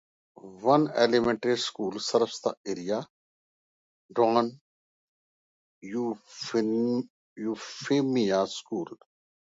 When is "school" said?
1.59-1.99, 8.47-8.87